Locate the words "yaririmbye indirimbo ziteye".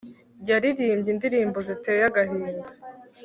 0.49-2.01